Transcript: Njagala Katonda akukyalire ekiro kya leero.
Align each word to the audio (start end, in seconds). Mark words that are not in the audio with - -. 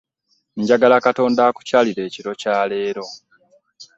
Njagala 0.61 0.97
Katonda 1.05 1.41
akukyalire 1.49 2.01
ekiro 2.07 2.31
kya 2.41 2.55
leero. 2.69 3.03